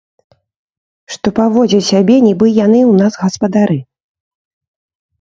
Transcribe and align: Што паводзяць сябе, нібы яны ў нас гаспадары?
Што 1.15 1.27
паводзяць 1.41 1.83
сябе, 1.91 2.15
нібы 2.31 2.47
яны 2.65 2.79
ў 2.91 3.05
нас 3.05 3.13
гаспадары? 3.27 3.81